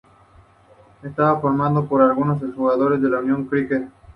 [1.03, 3.87] Estaba formado por algunos exjugadores del Unión Cricket.